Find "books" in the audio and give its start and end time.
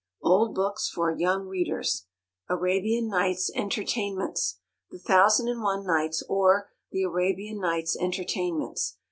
0.55-0.89